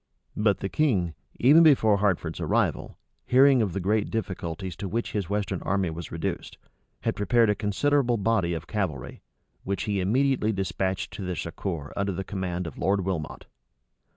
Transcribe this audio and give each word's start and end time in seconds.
But 0.35 0.61
the 0.61 0.67
king, 0.67 1.13
even 1.39 1.61
before 1.61 1.97
Hertford's 1.97 2.39
arrival, 2.39 2.97
hearing 3.27 3.61
of 3.61 3.73
the 3.73 3.79
great 3.79 4.09
difficulties 4.09 4.75
to 4.77 4.87
which 4.89 5.11
his 5.11 5.29
western 5.29 5.61
army 5.61 5.91
was 5.91 6.11
reduced, 6.11 6.57
had 7.01 7.15
prepared 7.15 7.51
a 7.51 7.55
considerable 7.55 8.17
body 8.17 8.55
of 8.55 8.65
cavalry, 8.65 9.21
which 9.63 9.83
he 9.83 9.99
immediately 9.99 10.51
despatched 10.51 11.13
to 11.13 11.21
their 11.23 11.35
succor 11.35 11.93
under 11.95 12.13
the 12.13 12.23
command 12.23 12.65
of 12.65 12.79
Lord 12.79 13.01
Wilmot. 13.05 13.45